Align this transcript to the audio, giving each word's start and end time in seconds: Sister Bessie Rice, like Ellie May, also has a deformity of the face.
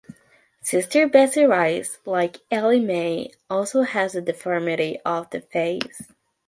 Sister 0.63 1.07
Bessie 1.07 1.43
Rice, 1.43 1.99
like 2.07 2.39
Ellie 2.49 2.79
May, 2.79 3.33
also 3.51 3.83
has 3.83 4.15
a 4.15 4.21
deformity 4.21 4.99
of 5.05 5.29
the 5.29 5.41
face. 5.41 6.11